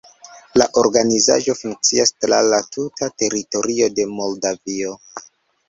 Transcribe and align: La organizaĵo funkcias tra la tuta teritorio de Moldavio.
La 0.61 0.65
organizaĵo 0.81 1.55
funkcias 1.59 2.13
tra 2.25 2.41
la 2.47 2.61
tuta 2.77 3.11
teritorio 3.23 3.93
de 4.01 4.09
Moldavio. 4.17 4.99